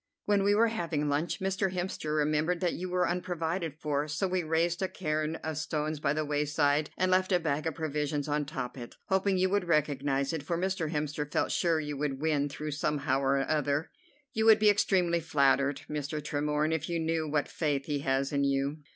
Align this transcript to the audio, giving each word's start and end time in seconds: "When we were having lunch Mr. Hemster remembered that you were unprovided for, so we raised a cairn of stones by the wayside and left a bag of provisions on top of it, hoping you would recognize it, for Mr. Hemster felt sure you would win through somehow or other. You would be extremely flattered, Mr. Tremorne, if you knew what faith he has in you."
"When 0.25 0.41
we 0.41 0.55
were 0.55 0.69
having 0.69 1.09
lunch 1.09 1.39
Mr. 1.39 1.71
Hemster 1.77 2.17
remembered 2.17 2.59
that 2.59 2.73
you 2.73 2.89
were 2.89 3.07
unprovided 3.07 3.75
for, 3.77 4.07
so 4.07 4.27
we 4.27 4.41
raised 4.41 4.81
a 4.81 4.87
cairn 4.87 5.35
of 5.43 5.59
stones 5.59 5.99
by 5.99 6.11
the 6.13 6.25
wayside 6.25 6.89
and 6.97 7.11
left 7.11 7.31
a 7.31 7.39
bag 7.39 7.67
of 7.67 7.75
provisions 7.75 8.27
on 8.27 8.45
top 8.45 8.77
of 8.77 8.81
it, 8.81 8.95
hoping 9.09 9.37
you 9.37 9.51
would 9.51 9.65
recognize 9.65 10.33
it, 10.33 10.41
for 10.41 10.57
Mr. 10.57 10.89
Hemster 10.91 11.31
felt 11.31 11.51
sure 11.51 11.79
you 11.79 11.97
would 11.97 12.19
win 12.19 12.49
through 12.49 12.71
somehow 12.71 13.19
or 13.21 13.47
other. 13.47 13.91
You 14.33 14.45
would 14.45 14.57
be 14.57 14.71
extremely 14.71 15.19
flattered, 15.19 15.81
Mr. 15.87 16.19
Tremorne, 16.19 16.73
if 16.73 16.89
you 16.89 16.99
knew 16.99 17.27
what 17.29 17.47
faith 17.47 17.85
he 17.85 17.99
has 17.99 18.31
in 18.33 18.43
you." 18.43 18.77